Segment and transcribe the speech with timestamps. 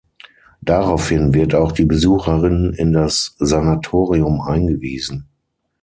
[0.63, 5.27] Daraufhin wird auch die Besucherin in das Sanatorium eingewiesen.